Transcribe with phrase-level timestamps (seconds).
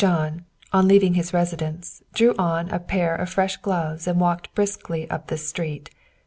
[0.03, 5.07] JOHN, on leaving his residence, drew on a pair of fresh gloves and walked briskly
[5.11, 5.91] up the street.